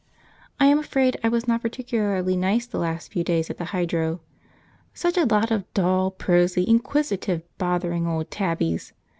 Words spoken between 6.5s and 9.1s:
inquisitive, bothering old tabbies!